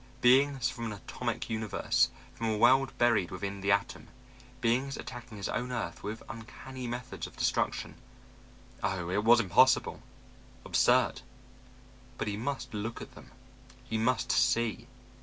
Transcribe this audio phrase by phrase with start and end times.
[0.21, 4.07] Beings from an atomic universe, from a world buried within the atom;
[4.59, 7.93] beings attacking his own earth with uncanny methods of destruction.
[8.81, 10.01] Oh, it was impossible,
[10.65, 11.21] absurd,
[12.17, 13.29] but he must look at them,
[13.87, 14.87] he must see.